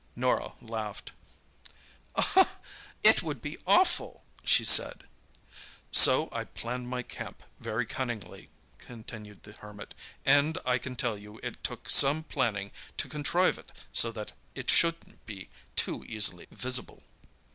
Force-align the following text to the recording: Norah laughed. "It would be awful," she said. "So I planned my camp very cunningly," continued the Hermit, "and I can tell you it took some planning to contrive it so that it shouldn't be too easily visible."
Norah 0.15 0.53
laughed. 0.61 1.11
"It 3.03 3.21
would 3.21 3.39
be 3.39 3.59
awful," 3.67 4.23
she 4.43 4.65
said. 4.65 5.03
"So 5.91 6.27
I 6.31 6.43
planned 6.45 6.87
my 6.87 7.03
camp 7.03 7.43
very 7.59 7.85
cunningly," 7.85 8.49
continued 8.79 9.43
the 9.43 9.51
Hermit, 9.53 9.93
"and 10.25 10.57
I 10.65 10.79
can 10.79 10.95
tell 10.95 11.19
you 11.19 11.39
it 11.43 11.63
took 11.63 11.87
some 11.87 12.23
planning 12.23 12.71
to 12.97 13.07
contrive 13.07 13.59
it 13.59 13.71
so 13.93 14.11
that 14.13 14.31
it 14.55 14.71
shouldn't 14.71 15.23
be 15.27 15.49
too 15.75 16.03
easily 16.05 16.47
visible." 16.49 17.03